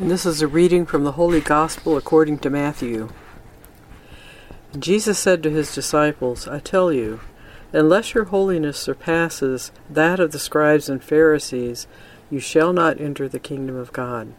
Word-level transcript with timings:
And 0.00 0.08
this 0.08 0.24
is 0.24 0.40
a 0.40 0.46
reading 0.46 0.86
from 0.86 1.02
the 1.02 1.12
Holy 1.12 1.40
Gospel 1.40 1.96
according 1.96 2.38
to 2.38 2.50
Matthew. 2.50 3.08
Jesus 4.78 5.18
said 5.18 5.42
to 5.42 5.50
his 5.50 5.74
disciples, 5.74 6.46
I 6.46 6.60
tell 6.60 6.92
you, 6.92 7.18
unless 7.72 8.14
your 8.14 8.26
holiness 8.26 8.78
surpasses 8.78 9.72
that 9.90 10.20
of 10.20 10.30
the 10.30 10.38
scribes 10.38 10.88
and 10.88 11.02
Pharisees, 11.02 11.88
you 12.30 12.38
shall 12.38 12.72
not 12.72 13.00
enter 13.00 13.28
the 13.28 13.40
kingdom 13.40 13.74
of 13.74 13.92
God. 13.92 14.34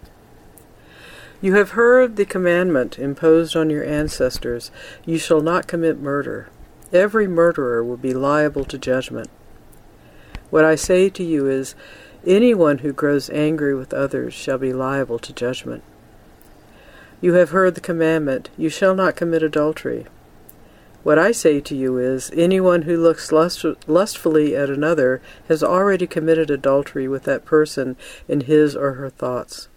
You 1.42 1.56
have 1.56 1.72
heard 1.72 2.16
the 2.16 2.26
commandment 2.26 2.98
imposed 2.98 3.58
on 3.58 3.70
your 3.70 3.84
ancestors, 3.84 4.72
You 5.06 5.18
shall 5.18 5.42
not 5.42 5.68
commit 5.68 6.00
murder. 6.00 6.50
Every 6.94 7.28
murderer 7.28 7.84
will 7.84 7.98
be 7.98 8.14
liable 8.14 8.64
to 8.64 8.78
judgment. 8.78 9.30
What 10.52 10.64
I 10.64 10.76
say 10.76 11.10
to 11.10 11.24
you 11.24 11.50
is, 11.50 11.76
Anyone 12.26 12.80
who 12.80 12.92
grows 12.92 13.30
angry 13.30 13.74
with 13.74 13.94
others 13.94 14.34
shall 14.34 14.58
be 14.58 14.74
liable 14.74 15.20
to 15.20 15.32
judgment. 15.32 15.84
You 17.22 17.34
have 17.34 17.52
heard 17.52 17.76
the 17.76 17.82
commandment, 17.82 18.50
You 18.58 18.70
shall 18.70 18.94
not 18.94 19.16
commit 19.16 19.42
adultery. 19.42 20.06
What 21.04 21.18
I 21.18 21.32
say 21.32 21.62
to 21.62 21.76
you 21.76 21.98
is, 21.98 22.30
anyone 22.36 22.82
who 22.82 22.98
looks 22.98 23.32
lust- 23.32 23.66
lustfully 23.88 24.56
at 24.56 24.70
another 24.70 25.22
has 25.48 25.64
already 25.64 26.08
committed 26.08 26.52
adultery 26.52 27.08
with 27.08 27.24
that 27.24 27.46
person 27.46 27.96
in 28.28 28.42
his 28.42 28.76
or 28.76 28.94
her 28.94 29.10
thoughts. 29.10 29.70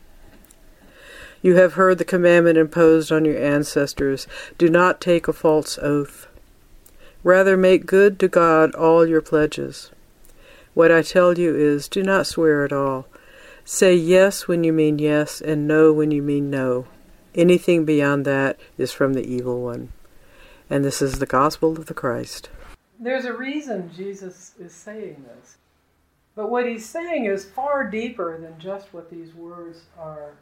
You 1.43 1.56
have 1.56 1.74
heard 1.74 1.98
the 1.98 2.04
commandment 2.04 2.59
imposed 2.59 3.12
on 3.12 3.24
your 3.24 3.38
ancestors 3.38 4.27
do 4.59 4.68
not 4.68 5.01
take 5.01 5.29
a 5.29 5.32
false 5.32 5.79
oath. 5.79 6.27
Rather, 7.23 7.56
make 7.56 7.87
good 7.87 8.18
to 8.18 8.29
God 8.29 8.74
all 8.74 9.06
your 9.06 9.20
pledges. 9.20 9.90
What 10.74 10.90
I 10.90 11.02
tell 11.02 11.38
you 11.38 11.54
is, 11.54 11.86
do 11.88 12.02
not 12.02 12.26
swear 12.26 12.64
at 12.64 12.72
all. 12.72 13.06
Say 13.64 13.94
yes 13.94 14.48
when 14.48 14.64
you 14.64 14.72
mean 14.72 14.98
yes, 14.98 15.40
and 15.40 15.68
no 15.68 15.92
when 15.92 16.10
you 16.10 16.22
mean 16.22 16.50
no. 16.50 16.86
Anything 17.34 17.84
beyond 17.84 18.24
that 18.24 18.58
is 18.78 18.90
from 18.90 19.12
the 19.12 19.26
evil 19.26 19.62
one. 19.62 19.92
And 20.70 20.84
this 20.84 21.02
is 21.02 21.18
the 21.18 21.26
gospel 21.26 21.73
of 21.73 21.87
the 21.87 21.95
Christ. 21.95 22.48
There's 22.98 23.26
a 23.26 23.37
reason 23.37 23.90
Jesus 23.95 24.54
is 24.59 24.73
saying 24.73 25.24
this. 25.26 25.56
But 26.34 26.51
what 26.51 26.66
he's 26.66 26.88
saying 26.88 27.26
is 27.26 27.45
far 27.45 27.88
deeper 27.90 28.40
than 28.40 28.59
just 28.59 28.95
what 28.95 29.10
these 29.10 29.34
words 29.34 29.82
are 29.98 30.32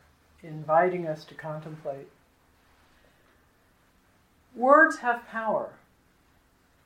inviting 0.42 1.06
us 1.06 1.25
to 1.25 1.34
contemplate. 1.34 2.09
Words 4.55 4.98
have 4.98 5.27
power. 5.27 5.70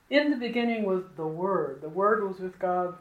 In 0.09 0.31
the 0.31 0.37
beginning 0.37 0.85
was 0.85 1.05
the 1.17 1.27
Word. 1.27 1.81
The 1.83 1.89
Word 1.89 2.27
was 2.27 2.39
with 2.39 2.59
God 2.59 2.97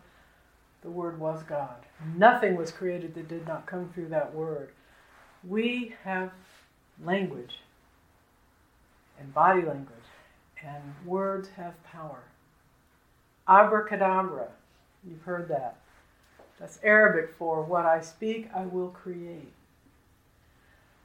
the 0.84 0.92
Word 0.92 1.20
was 1.20 1.42
God. 1.44 1.86
Nothing 2.16 2.56
was 2.56 2.72
created 2.72 3.16
that 3.16 3.28
did 3.28 3.48
not 3.48 3.66
come 3.66 3.90
through 3.90 4.10
that 4.10 4.34
Word. 4.34 4.70
We 5.48 5.96
have 6.04 6.32
language 7.04 7.60
and 9.20 9.34
body 9.34 9.62
language, 9.62 9.90
and 10.64 10.84
words 11.06 11.50
have 11.56 11.82
power. 11.84 12.24
Abracadabra, 13.48 14.48
you've 15.08 15.22
heard 15.24 15.48
that. 15.50 15.78
That's 16.60 16.80
Arabic 16.84 17.34
for 17.38 17.62
what 17.64 17.86
I 17.86 18.02
speak, 18.02 18.50
I 18.56 18.66
will 18.66 18.90
create. 18.90 19.52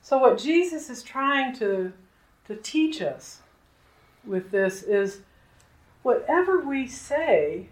So, 0.02 0.18
what 0.18 0.38
Jesus 0.38 0.88
is 0.88 1.02
trying 1.02 1.54
to, 1.56 1.92
to 2.46 2.56
teach 2.56 3.02
us 3.02 3.40
with 4.24 4.50
this 4.50 4.82
is 4.82 5.20
whatever 6.02 6.60
we 6.60 6.86
say 6.86 7.68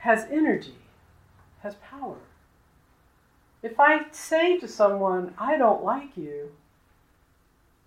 has 0.00 0.26
energy, 0.30 0.76
has 1.62 1.74
power. 1.76 2.16
If 3.62 3.78
I 3.78 4.06
say 4.12 4.58
to 4.58 4.66
someone, 4.66 5.34
I 5.38 5.58
don't 5.58 5.84
like 5.84 6.16
you, 6.16 6.52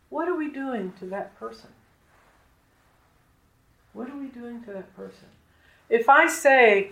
what 0.09 0.29
are 0.29 0.35
we 0.35 0.51
doing 0.51 0.93
to 0.99 1.05
that 1.07 1.37
person? 1.39 1.69
What 3.93 4.09
are 4.09 4.17
we 4.17 4.27
doing 4.27 4.63
to 4.63 4.73
that 4.73 4.95
person? 4.95 5.27
If 5.89 6.07
I 6.07 6.27
say, 6.27 6.91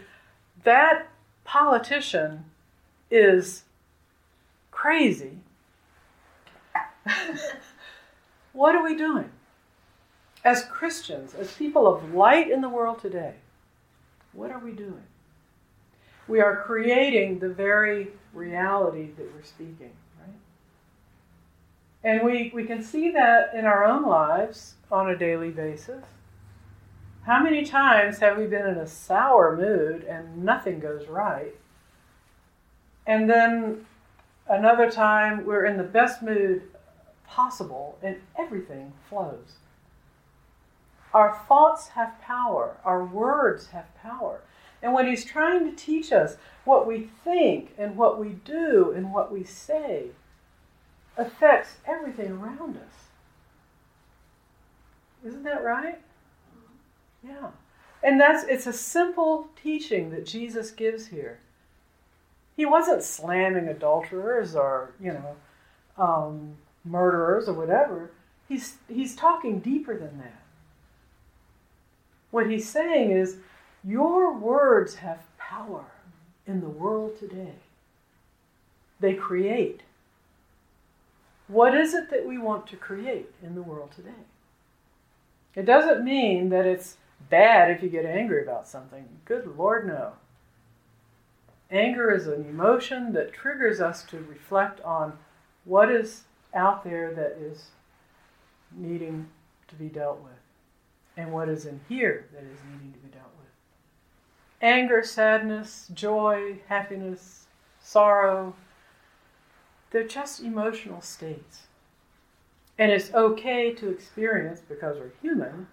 that 0.63 1.07
politician 1.43 2.45
is 3.11 3.63
crazy, 4.71 5.37
what 8.53 8.73
are 8.73 8.83
we 8.83 8.95
doing? 8.95 9.29
As 10.43 10.63
Christians, 10.65 11.35
as 11.35 11.53
people 11.53 11.85
of 11.85 12.15
light 12.15 12.49
in 12.49 12.61
the 12.61 12.69
world 12.69 12.99
today, 12.99 13.35
what 14.33 14.49
are 14.49 14.59
we 14.59 14.71
doing? 14.71 15.03
We 16.31 16.39
are 16.39 16.63
creating 16.63 17.39
the 17.39 17.49
very 17.49 18.07
reality 18.33 19.09
that 19.17 19.35
we're 19.35 19.43
speaking, 19.43 19.91
right? 20.21 20.35
And 22.05 22.23
we, 22.23 22.51
we 22.55 22.63
can 22.63 22.81
see 22.81 23.11
that 23.11 23.53
in 23.53 23.65
our 23.65 23.83
own 23.83 24.03
lives 24.03 24.75
on 24.89 25.09
a 25.09 25.17
daily 25.17 25.49
basis. 25.49 26.05
How 27.23 27.43
many 27.43 27.65
times 27.65 28.19
have 28.19 28.37
we 28.37 28.47
been 28.47 28.65
in 28.65 28.77
a 28.77 28.87
sour 28.87 29.57
mood 29.57 30.03
and 30.05 30.43
nothing 30.43 30.79
goes 30.79 31.05
right? 31.07 31.53
And 33.05 33.29
then 33.29 33.85
another 34.47 34.89
time 34.89 35.45
we're 35.45 35.65
in 35.65 35.75
the 35.75 35.83
best 35.83 36.23
mood 36.23 36.63
possible 37.27 37.97
and 38.01 38.15
everything 38.39 38.93
flows. 39.09 39.57
Our 41.13 41.37
thoughts 41.49 41.89
have 41.89 42.21
power, 42.21 42.77
our 42.85 43.03
words 43.03 43.67
have 43.67 43.93
power. 44.01 44.39
And 44.81 44.93
what 44.93 45.07
he's 45.07 45.23
trying 45.23 45.69
to 45.69 45.75
teach 45.75 46.11
us, 46.11 46.37
what 46.65 46.87
we 46.87 47.09
think 47.23 47.73
and 47.77 47.95
what 47.95 48.19
we 48.19 48.29
do 48.29 48.91
and 48.95 49.13
what 49.13 49.31
we 49.31 49.43
say, 49.43 50.07
affects 51.17 51.77
everything 51.85 52.31
around 52.31 52.77
us. 52.77 53.09
Isn't 55.23 55.43
that 55.43 55.63
right? 55.63 55.99
Yeah. 57.23 57.49
And 58.03 58.19
that's 58.19 58.43
it's 58.45 58.65
a 58.65 58.73
simple 58.73 59.49
teaching 59.61 60.09
that 60.09 60.25
Jesus 60.25 60.71
gives 60.71 61.07
here. 61.07 61.39
He 62.55 62.65
wasn't 62.65 63.03
slamming 63.03 63.67
adulterers 63.67 64.55
or, 64.55 64.93
you 64.99 65.13
know, 65.13 65.35
um, 65.97 66.55
murderers 66.83 67.47
or 67.47 67.53
whatever. 67.53 68.11
He's 68.49 68.77
he's 68.87 69.15
talking 69.15 69.59
deeper 69.59 69.97
than 69.97 70.17
that. 70.17 70.41
What 72.31 72.49
he's 72.49 72.67
saying 72.67 73.11
is 73.11 73.37
your 73.83 74.33
words 74.33 74.95
have 74.95 75.19
power 75.37 75.85
in 76.45 76.61
the 76.61 76.69
world 76.69 77.17
today. 77.17 77.55
They 78.99 79.13
create. 79.13 79.81
What 81.47 81.75
is 81.75 81.93
it 81.93 82.09
that 82.11 82.27
we 82.27 82.37
want 82.37 82.67
to 82.67 82.75
create 82.75 83.31
in 83.43 83.55
the 83.55 83.61
world 83.61 83.91
today? 83.95 84.23
It 85.55 85.65
doesn't 85.65 86.05
mean 86.05 86.49
that 86.49 86.65
it's 86.65 86.97
bad 87.29 87.71
if 87.71 87.83
you 87.83 87.89
get 87.89 88.05
angry 88.05 88.41
about 88.41 88.67
something. 88.67 89.05
Good 89.25 89.57
Lord, 89.57 89.87
no. 89.87 90.13
Anger 91.69 92.11
is 92.11 92.27
an 92.27 92.45
emotion 92.45 93.13
that 93.13 93.33
triggers 93.33 93.81
us 93.81 94.03
to 94.05 94.17
reflect 94.17 94.81
on 94.81 95.17
what 95.65 95.91
is 95.91 96.23
out 96.53 96.83
there 96.83 97.13
that 97.13 97.37
is 97.39 97.67
needing 98.75 99.27
to 99.67 99.75
be 99.75 99.87
dealt 99.87 100.21
with 100.21 100.33
and 101.17 101.31
what 101.31 101.49
is 101.49 101.65
in 101.65 101.79
here 101.87 102.27
that 102.33 102.43
is 102.43 102.59
needing 102.71 102.91
to 102.91 102.99
be 102.99 103.09
dealt 103.09 103.31
with 103.39 103.50
anger, 104.61 105.03
sadness, 105.03 105.87
joy, 105.93 106.59
happiness, 106.67 107.45
sorrow. 107.81 108.53
They're 109.89 110.07
just 110.07 110.41
emotional 110.41 111.01
states. 111.01 111.63
And 112.77 112.91
it's 112.91 113.13
okay 113.13 113.73
to 113.73 113.89
experience, 113.89 114.61
because 114.67 114.97
we're 114.97 115.11
human, 115.21 115.67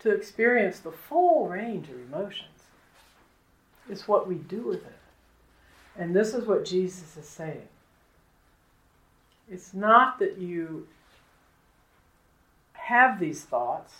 to 0.00 0.10
experience 0.10 0.80
the 0.80 0.92
full 0.92 1.48
range 1.48 1.88
of 1.88 1.96
emotions. 1.96 2.48
It's 3.88 4.06
what 4.06 4.28
we 4.28 4.34
do 4.34 4.62
with 4.62 4.84
it. 4.84 4.98
And 5.96 6.14
this 6.14 6.34
is 6.34 6.46
what 6.46 6.64
Jesus 6.64 7.16
is 7.16 7.28
saying. 7.28 7.68
It's 9.50 9.74
not 9.74 10.18
that 10.18 10.38
you 10.38 10.86
have 12.74 13.18
these 13.18 13.42
thoughts, 13.42 13.94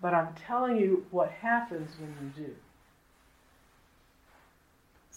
but 0.00 0.14
I'm 0.14 0.34
telling 0.34 0.76
you 0.76 1.06
what 1.10 1.30
happens 1.30 1.92
when 1.98 2.14
you 2.20 2.46
do 2.46 2.54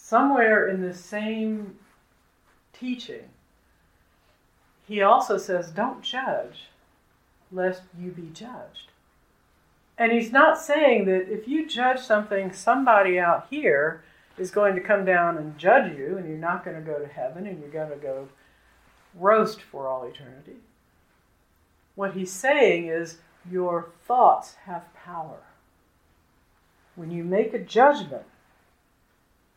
somewhere 0.10 0.68
in 0.68 0.82
the 0.82 0.94
same 0.94 1.76
teaching, 2.74 3.30
he 4.88 5.04
also 5.04 5.38
says, 5.38 5.70
Don't 5.70 6.02
judge, 6.02 6.70
lest 7.52 7.84
you 7.98 8.10
be 8.10 8.30
judged. 8.34 8.90
And 10.00 10.12
he's 10.12 10.32
not 10.32 10.58
saying 10.58 11.06
that 11.06 11.32
if 11.32 11.48
you 11.48 11.68
judge 11.68 12.00
something, 12.00 12.52
somebody 12.52 13.20
out 13.20 13.48
here 13.52 14.02
is 14.38 14.50
going 14.50 14.74
to 14.76 14.82
come 14.82 15.06
down 15.06 15.38
and 15.38 15.60
judge 15.60 15.96
you, 15.96 16.18
and 16.18 16.28
you're 16.28 16.38
not 16.38 16.66
going 16.66 16.78
to 16.78 16.82
go 16.82 16.98
to 16.98 17.08
heaven, 17.08 17.46
and 17.46 17.60
you're 17.60 17.70
going 17.70 17.92
to 17.92 17.98
go 17.98 18.30
roast 19.14 19.62
for 19.62 19.88
all 19.88 20.06
eternity. 20.06 20.58
What 21.96 22.14
he's 22.14 22.32
saying 22.32 22.88
is, 22.88 23.18
your 23.50 23.90
thoughts 24.08 24.56
have 24.66 24.94
power. 24.94 25.40
When 26.96 27.12
you 27.12 27.24
make 27.24 27.54
a 27.54 27.60
judgment, 27.60 28.24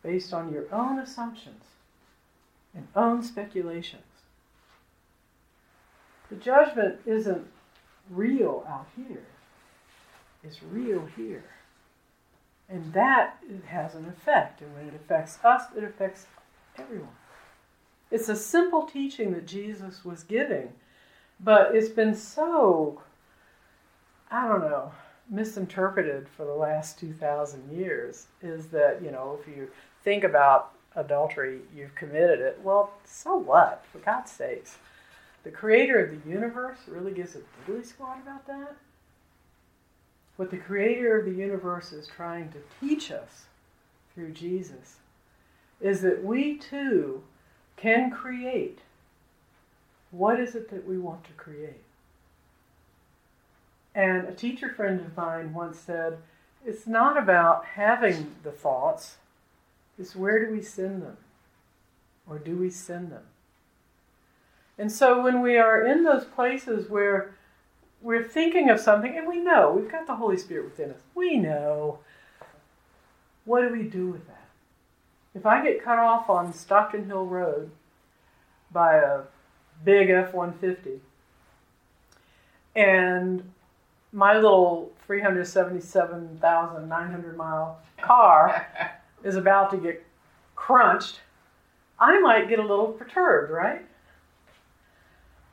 based 0.03 0.33
on 0.33 0.51
your 0.51 0.65
own 0.73 0.99
assumptions, 0.99 1.63
and 2.75 2.87
own 2.95 3.23
speculations. 3.23 4.03
The 6.29 6.35
judgment 6.35 6.99
isn't 7.05 7.47
real 8.09 8.65
out 8.67 8.87
here, 8.95 9.25
it's 10.43 10.61
real 10.61 11.07
here. 11.15 11.45
And 12.69 12.93
that 12.93 13.37
has 13.67 13.93
an 13.93 14.05
effect. 14.05 14.61
And 14.61 14.73
when 14.73 14.87
it 14.87 14.95
affects 14.95 15.37
us, 15.43 15.63
it 15.75 15.83
affects 15.83 16.25
everyone. 16.77 17.09
It's 18.09 18.29
a 18.29 18.35
simple 18.35 18.83
teaching 18.83 19.33
that 19.33 19.45
Jesus 19.45 20.05
was 20.05 20.23
giving, 20.23 20.69
but 21.39 21.75
it's 21.75 21.89
been 21.89 22.15
so, 22.15 23.01
I 24.31 24.47
don't 24.47 24.61
know, 24.61 24.93
misinterpreted 25.29 26.27
for 26.29 26.45
the 26.45 26.53
last 26.53 26.99
2,000 26.99 27.71
years. 27.71 28.27
Is 28.41 28.67
that, 28.67 29.01
you 29.03 29.11
know, 29.11 29.37
if 29.41 29.47
you 29.47 29.69
think 30.03 30.23
about 30.23 30.73
adultery, 30.95 31.61
you've 31.75 31.95
committed 31.95 32.39
it. 32.39 32.59
Well, 32.63 32.91
so 33.05 33.35
what? 33.35 33.85
For 33.91 33.99
God's 33.99 34.31
sakes. 34.31 34.77
The 35.43 35.51
creator 35.51 36.05
of 36.05 36.11
the 36.11 36.29
universe 36.29 36.79
really 36.87 37.11
gives 37.11 37.35
a 37.35 37.39
diddly 37.39 37.85
squat 37.85 38.19
about 38.21 38.47
that? 38.47 38.75
What 40.35 40.51
the 40.51 40.57
creator 40.57 41.19
of 41.19 41.25
the 41.25 41.31
universe 41.31 41.91
is 41.91 42.07
trying 42.07 42.51
to 42.51 42.59
teach 42.79 43.11
us 43.11 43.45
through 44.13 44.31
Jesus 44.31 44.97
is 45.81 46.01
that 46.01 46.23
we 46.23 46.57
too 46.57 47.23
can 47.75 48.09
create. 48.09 48.79
What 50.11 50.39
is 50.39 50.55
it 50.55 50.69
that 50.69 50.87
we 50.87 50.97
want 50.97 51.23
to 51.25 51.33
create? 51.33 51.83
And 53.95 54.27
a 54.27 54.33
teacher 54.33 54.69
friend 54.69 54.99
of 54.99 55.15
mine 55.15 55.53
once 55.53 55.79
said, 55.79 56.17
it's 56.65 56.87
not 56.87 57.17
about 57.17 57.65
having 57.65 58.35
the 58.43 58.51
thoughts, 58.51 59.17
it's 59.99 60.15
where 60.15 60.45
do 60.45 60.51
we 60.51 60.61
send 60.61 61.03
them? 61.03 61.17
Or 62.27 62.39
do 62.39 62.55
we 62.55 62.69
send 62.69 63.11
them? 63.11 63.23
And 64.77 64.91
so 64.91 65.21
when 65.21 65.41
we 65.41 65.57
are 65.57 65.85
in 65.85 66.03
those 66.03 66.25
places 66.25 66.89
where 66.89 67.35
we're 68.01 68.23
thinking 68.23 68.69
of 68.69 68.79
something 68.79 69.15
and 69.15 69.27
we 69.27 69.37
know, 69.37 69.71
we've 69.71 69.91
got 69.91 70.07
the 70.07 70.15
Holy 70.15 70.37
Spirit 70.37 70.65
within 70.65 70.91
us, 70.91 71.01
we 71.13 71.37
know, 71.37 71.99
what 73.45 73.61
do 73.61 73.69
we 73.69 73.83
do 73.83 74.07
with 74.07 74.25
that? 74.27 74.47
If 75.35 75.45
I 75.45 75.63
get 75.63 75.83
cut 75.83 75.99
off 75.99 76.29
on 76.29 76.53
Stockton 76.53 77.05
Hill 77.05 77.25
Road 77.25 77.71
by 78.71 78.95
a 78.95 79.21
big 79.83 80.09
F 80.09 80.33
150 80.33 81.01
and 82.75 83.52
my 84.13 84.35
little 84.35 84.93
377,900 85.05 87.35
mile 87.35 87.81
car 88.01 88.65
is 89.23 89.35
about 89.35 89.71
to 89.71 89.77
get 89.77 90.05
crunched, 90.55 91.19
I 91.99 92.19
might 92.19 92.47
get 92.47 92.59
a 92.59 92.65
little 92.65 92.93
perturbed, 92.93 93.51
right? 93.51 93.85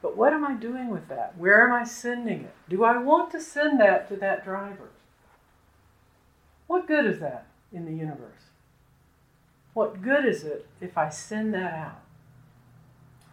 But 0.03 0.17
what 0.17 0.33
am 0.33 0.45
I 0.45 0.55
doing 0.55 0.89
with 0.89 1.09
that? 1.09 1.37
Where 1.37 1.67
am 1.67 1.73
I 1.73 1.85
sending 1.85 2.43
it? 2.43 2.55
Do 2.69 2.85
I 2.85 2.99
want 2.99 3.31
to 3.33 3.41
send 3.41 3.81
that 3.81 4.09
to 4.09 4.17
that 4.17 4.45
driver? 4.45 4.91
What 6.67 6.87
good 6.87 7.07
is 7.07 7.21
that 7.21 7.47
in 7.73 7.85
the 7.85 7.93
universe? 7.93 8.43
What 9.75 10.03
good 10.03 10.25
is 10.25 10.45
it 10.45 10.67
if 10.81 10.97
I 10.97 11.09
send 11.09 11.53
that 11.55 11.75
out? 11.75 12.01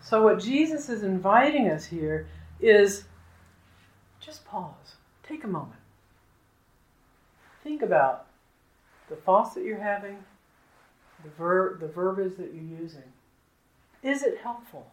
So, 0.02 0.24
what 0.24 0.40
Jesus 0.40 0.90
is 0.90 1.04
inviting 1.04 1.70
us 1.70 1.86
here 1.86 2.28
is 2.60 3.06
just 4.20 4.46
pause, 4.46 4.97
take 5.28 5.44
a 5.44 5.48
moment. 5.48 5.80
Think 7.64 7.82
about 7.82 8.28
the 9.10 9.16
thoughts 9.16 9.56
that 9.56 9.64
you're 9.64 9.82
having, 9.82 10.18
the, 11.24 11.30
ver- 11.32 11.78
the 11.80 11.88
verbiage 11.88 12.38
that 12.38 12.54
you're 12.54 12.80
using. 12.80 13.04
Is 14.04 14.24
it 14.24 14.40
helpful? 14.44 14.92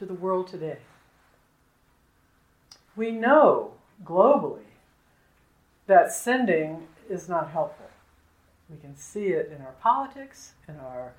to 0.00 0.06
the 0.06 0.14
world 0.14 0.48
today. 0.48 0.78
We 2.96 3.10
know 3.10 3.72
globally 4.02 4.72
that 5.86 6.10
sending 6.10 6.88
is 7.08 7.28
not 7.28 7.50
helpful. 7.50 7.90
We 8.70 8.78
can 8.78 8.96
see 8.96 9.26
it 9.26 9.52
in 9.54 9.62
our 9.62 9.74
politics, 9.82 10.54
in 10.66 10.76
our 10.76 11.12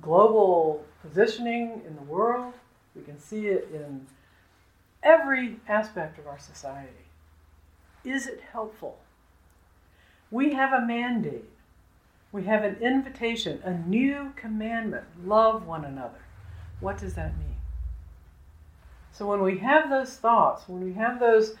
global 0.00 0.84
positioning 1.02 1.82
in 1.84 1.96
the 1.96 2.02
world. 2.02 2.54
We 2.94 3.02
can 3.02 3.18
see 3.18 3.48
it 3.48 3.68
in 3.74 4.06
every 5.02 5.56
aspect 5.66 6.16
of 6.16 6.28
our 6.28 6.38
society. 6.38 7.07
Is 8.08 8.26
it 8.26 8.40
helpful? 8.52 8.98
We 10.30 10.54
have 10.54 10.72
a 10.72 10.86
mandate. 10.86 11.50
We 12.32 12.44
have 12.44 12.64
an 12.64 12.76
invitation, 12.80 13.60
a 13.62 13.76
new 13.76 14.32
commandment 14.34 15.04
love 15.22 15.66
one 15.66 15.84
another. 15.84 16.22
What 16.80 16.96
does 16.96 17.14
that 17.14 17.36
mean? 17.36 17.56
So 19.12 19.26
when 19.26 19.42
we 19.42 19.58
have 19.58 19.90
those 19.90 20.16
thoughts, 20.16 20.66
when 20.66 20.82
we 20.82 20.94
have 20.94 21.20
those 21.20 21.54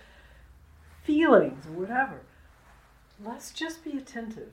feelings 1.02 1.66
or 1.66 1.72
whatever, 1.72 2.20
let's 3.22 3.52
just 3.52 3.84
be 3.84 3.98
attentive. 3.98 4.52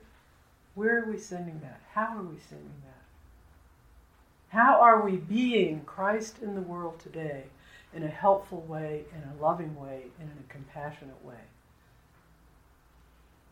Where 0.74 1.02
are 1.02 1.10
we 1.10 1.18
sending 1.18 1.60
that? 1.60 1.80
How 1.92 2.18
are 2.18 2.22
we 2.22 2.38
sending 2.46 2.82
that? 2.84 3.04
How 4.48 4.80
are 4.82 5.02
we 5.02 5.16
being 5.16 5.80
Christ 5.86 6.42
in 6.42 6.56
the 6.56 6.60
world 6.60 7.00
today 7.00 7.44
in 7.94 8.02
a 8.02 8.08
helpful 8.08 8.60
way, 8.60 9.04
in 9.14 9.22
a 9.22 9.42
loving 9.42 9.74
way, 9.76 10.02
in 10.20 10.26
a 10.26 10.52
compassionate 10.52 11.24
way? 11.24 11.40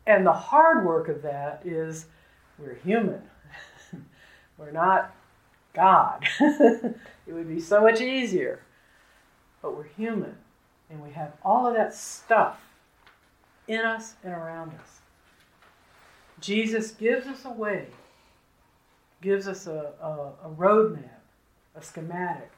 And 0.06 0.26
the 0.26 0.32
hard 0.32 0.84
work 0.84 1.08
of 1.08 1.22
that 1.22 1.62
is 1.64 2.06
we're 2.58 2.74
human. 2.74 3.22
we're 4.58 4.70
not 4.70 5.14
God. 5.72 6.26
it 6.40 6.94
would 7.26 7.48
be 7.48 7.60
so 7.60 7.80
much 7.80 8.00
easier 8.00 8.60
but 9.64 9.74
we're 9.74 9.84
human 9.96 10.36
and 10.90 11.02
we 11.02 11.10
have 11.10 11.32
all 11.42 11.66
of 11.66 11.74
that 11.74 11.94
stuff 11.94 12.60
in 13.66 13.80
us 13.80 14.14
and 14.22 14.30
around 14.30 14.72
us. 14.74 15.00
Jesus 16.38 16.90
gives 16.90 17.26
us 17.26 17.46
a 17.46 17.50
way, 17.50 17.86
gives 19.22 19.48
us 19.48 19.66
a, 19.66 19.92
a, 20.02 20.46
a 20.46 20.50
roadmap, 20.50 21.22
a 21.74 21.82
schematic 21.82 22.50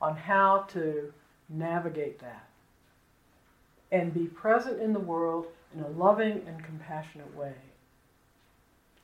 on 0.00 0.16
how 0.16 0.64
to 0.70 1.12
navigate 1.50 2.18
that 2.20 2.47
and 3.90 4.12
be 4.12 4.26
present 4.26 4.80
in 4.80 4.92
the 4.92 5.00
world 5.00 5.46
in 5.74 5.82
a 5.82 5.88
loving 5.88 6.42
and 6.46 6.64
compassionate 6.64 7.34
way. 7.36 7.54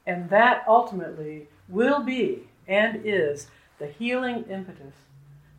And 0.07 0.29
that 0.31 0.65
ultimately 0.69 1.49
will 1.69 2.03
be 2.03 2.49
and 2.69 3.01
is 3.05 3.49
the 3.79 3.87
healing 3.87 4.45
impetus 4.51 4.95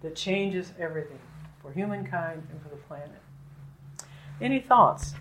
that 0.01 0.15
changes 0.15 0.71
everything 0.79 1.19
for 1.61 1.71
humankind 1.71 2.47
and 2.51 2.61
for 2.61 2.69
the 2.69 2.75
planet. 2.75 3.21
Any 4.41 4.59
thoughts? 4.59 5.15